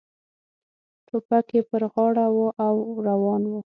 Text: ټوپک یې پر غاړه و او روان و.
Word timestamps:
ټوپک 1.07 1.47
یې 1.55 1.61
پر 1.69 1.81
غاړه 1.91 2.25
و 2.35 2.37
او 2.65 2.75
روان 3.07 3.41
و. 3.49 3.53